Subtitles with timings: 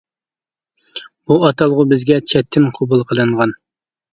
[1.27, 3.55] بۇ ئاتالغۇ بىزگە چەتتىن قوبۇل قىلىنغان.